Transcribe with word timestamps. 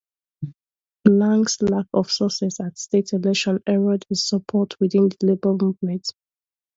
Lang's 1.07 1.61
lack 1.61 1.85
of 1.93 2.09
success 2.09 2.59
at 2.59 2.79
state 2.79 3.13
elections 3.13 3.61
eroded 3.67 4.03
his 4.09 4.27
support 4.27 4.73
within 4.79 5.09
the 5.09 5.17
labour 5.27 5.53
movement. 5.61 6.07